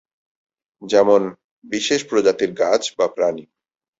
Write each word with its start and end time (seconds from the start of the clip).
যেমনঃ 0.81 1.27
বিশেষ 1.65 2.01
প্রজাতির 2.09 2.51
গাছ 2.53 2.83
বা 2.97 3.07
প্রাণী। 3.07 3.45